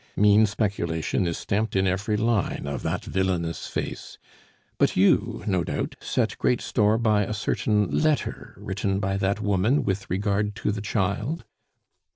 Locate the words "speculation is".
0.47-1.37